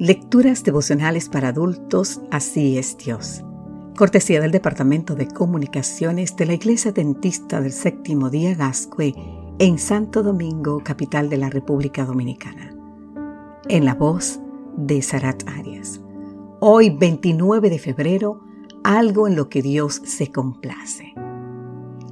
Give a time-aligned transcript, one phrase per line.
[0.00, 3.42] Lecturas devocionales para adultos, así es Dios.
[3.96, 9.12] Cortesía del Departamento de Comunicaciones de la Iglesia Dentista del Séptimo Día Gascue
[9.58, 12.72] en Santo Domingo, capital de la República Dominicana.
[13.68, 14.38] En la voz
[14.76, 16.00] de Sarat Arias.
[16.60, 18.40] Hoy, 29 de febrero,
[18.84, 21.12] algo en lo que Dios se complace.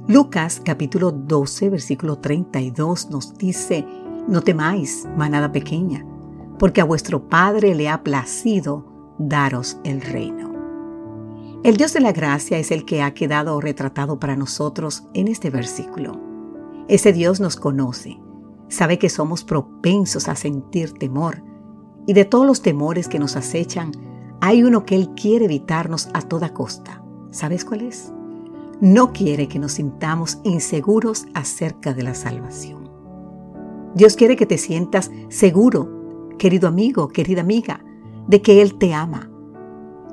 [0.09, 3.85] Lucas capítulo 12, versículo 32 nos dice,
[4.27, 6.05] No temáis, manada pequeña
[6.59, 10.53] porque a vuestro Padre le ha placido daros el reino.
[11.63, 15.49] El Dios de la gracia es el que ha quedado retratado para nosotros en este
[15.49, 16.19] versículo.
[16.87, 18.19] Ese Dios nos conoce,
[18.69, 21.43] sabe que somos propensos a sentir temor,
[22.05, 23.91] y de todos los temores que nos acechan,
[24.39, 27.03] hay uno que Él quiere evitarnos a toda costa.
[27.31, 28.13] ¿Sabes cuál es?
[28.79, 32.89] No quiere que nos sintamos inseguros acerca de la salvación.
[33.95, 35.96] Dios quiere que te sientas seguro
[36.37, 37.83] querido amigo, querida amiga,
[38.27, 39.29] de que Él te ama.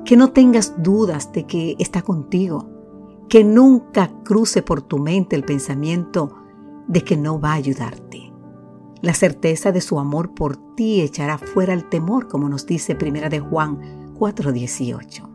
[0.03, 2.69] Que no tengas dudas de que está contigo.
[3.29, 6.35] Que nunca cruce por tu mente el pensamiento
[6.87, 8.31] de que no va a ayudarte.
[9.01, 13.29] La certeza de su amor por ti echará fuera el temor, como nos dice Primera
[13.29, 15.29] de Juan 4:18.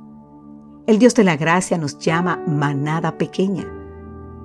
[0.87, 3.67] El Dios de la gracia nos llama manada pequeña,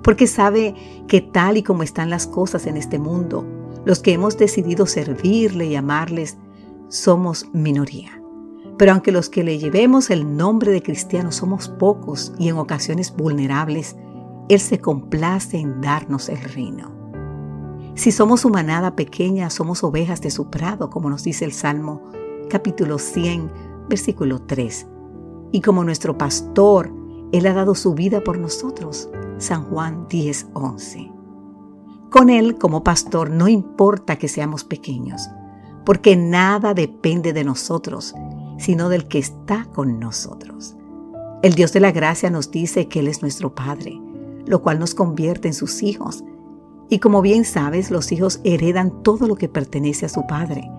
[0.02, 0.74] porque sabe
[1.08, 3.44] que tal y como están las cosas en este mundo,
[3.86, 6.36] los que hemos decidido servirle y amarles
[6.88, 8.20] somos minoría.
[8.76, 13.14] Pero aunque los que le llevemos el nombre de cristiano somos pocos y en ocasiones
[13.16, 13.96] vulnerables,
[14.48, 16.92] Él se complace en darnos el reino.
[17.94, 22.02] Si somos su manada pequeña, somos ovejas de su prado, como nos dice el Salmo
[22.50, 23.50] capítulo 100,
[23.88, 24.86] versículo 3.
[25.52, 26.92] Y como nuestro pastor,
[27.32, 29.08] Él ha dado su vida por nosotros.
[29.38, 31.15] San Juan 10, 11.
[32.10, 35.28] Con Él como pastor no importa que seamos pequeños,
[35.84, 38.14] porque nada depende de nosotros,
[38.58, 40.76] sino del que está con nosotros.
[41.42, 44.00] El Dios de la gracia nos dice que Él es nuestro Padre,
[44.46, 46.22] lo cual nos convierte en sus hijos.
[46.88, 50.70] Y como bien sabes, los hijos heredan todo lo que pertenece a su Padre.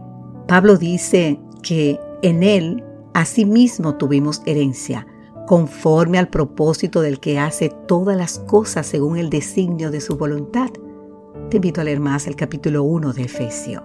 [0.48, 5.06] Pablo dice que en Él asimismo tuvimos herencia,
[5.46, 10.70] conforme al propósito del que hace todas las cosas según el designio de su voluntad
[11.50, 13.84] te invito a leer más el capítulo 1 de Efesio.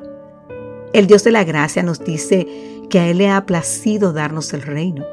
[0.93, 2.47] El Dios de la gracia nos dice
[2.91, 5.05] que a Él le ha placido darnos el reino,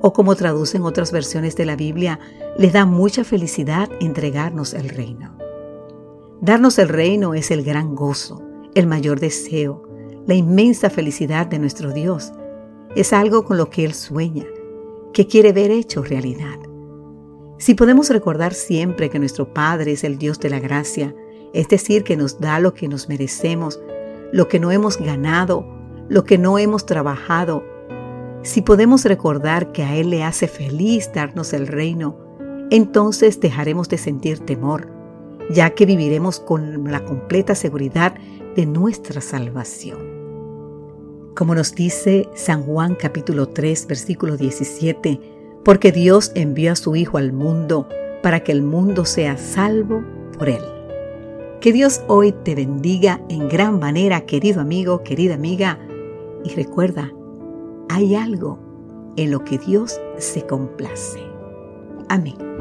[0.00, 2.18] o como traducen otras versiones de la Biblia,
[2.58, 5.38] le da mucha felicidad entregarnos el reino.
[6.40, 8.42] Darnos el reino es el gran gozo,
[8.74, 9.88] el mayor deseo,
[10.26, 12.32] la inmensa felicidad de nuestro Dios.
[12.96, 14.46] Es algo con lo que Él sueña,
[15.12, 16.58] que quiere ver hecho realidad.
[17.58, 21.14] Si podemos recordar siempre que nuestro Padre es el Dios de la gracia,
[21.52, 23.80] es decir, que nos da lo que nos merecemos,
[24.32, 25.66] lo que no hemos ganado,
[26.08, 27.64] lo que no hemos trabajado.
[28.42, 32.16] Si podemos recordar que a Él le hace feliz darnos el reino,
[32.70, 34.88] entonces dejaremos de sentir temor,
[35.50, 38.14] ya que viviremos con la completa seguridad
[38.56, 40.12] de nuestra salvación.
[41.36, 45.20] Como nos dice San Juan capítulo 3 versículo 17,
[45.64, 47.88] porque Dios envió a su Hijo al mundo
[48.22, 50.02] para que el mundo sea salvo
[50.38, 50.81] por Él.
[51.62, 55.78] Que Dios hoy te bendiga en gran manera, querido amigo, querida amiga.
[56.42, 57.12] Y recuerda,
[57.88, 58.58] hay algo
[59.16, 61.20] en lo que Dios se complace.
[62.08, 62.51] Amén.